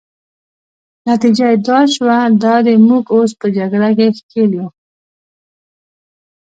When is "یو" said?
4.59-4.67